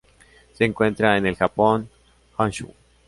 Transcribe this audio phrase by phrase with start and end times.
[0.55, 1.87] Se encuentra en el Japón:
[2.35, 2.73] Honshu.